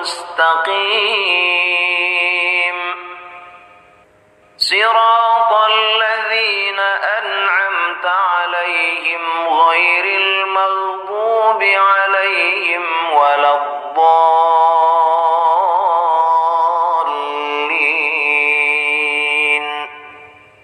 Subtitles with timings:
[0.00, 2.94] مستقيم
[4.56, 6.78] صراط الذين
[7.18, 12.99] أنعمت عليهم غير المغضوب عليهم